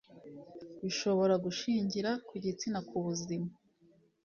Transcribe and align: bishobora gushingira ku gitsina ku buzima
bishobora 0.83 1.35
gushingira 1.45 2.09
ku 2.27 2.33
gitsina 2.43 2.79
ku 2.87 2.97
buzima 3.05 3.49